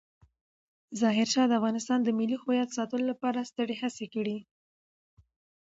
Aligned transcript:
ظاهرشاه 1.01 1.47
د 1.49 1.53
افغانستان 1.59 1.99
د 2.03 2.09
ملي 2.19 2.37
هویت 2.43 2.69
ساتلو 2.77 3.03
لپاره 3.11 3.47
سترې 3.49 3.75
هڅې 3.81 4.03
وکړې. 4.07 4.37